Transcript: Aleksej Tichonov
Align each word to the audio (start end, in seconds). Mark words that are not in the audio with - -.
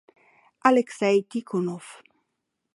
Aleksej 0.69 1.17
Tichonov 1.29 1.85